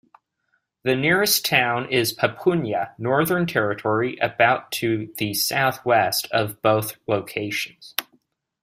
[0.81, 7.93] The nearest town is Papunya, Northern Territory, about to the southwest of both locations.